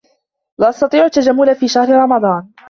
[0.59, 2.51] لا أستطيع التّجمّل في شهر رمضان.